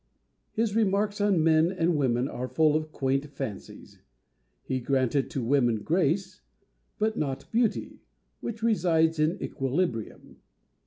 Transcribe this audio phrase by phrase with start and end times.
[0.53, 3.99] His remarks on men and women are full of quaint fancies.
[4.63, 6.41] He granted to women grace,
[6.97, 8.01] but not beauty,
[8.39, 10.37] which resides in equilibrium.